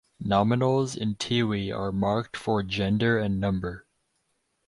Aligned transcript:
Nominals 0.19 0.97
in 0.97 1.13
Tiwi 1.13 1.69
are 1.71 1.91
marked 1.91 2.35
for 2.35 2.63
gender 2.63 3.19
and 3.19 3.39
number. 3.39 3.85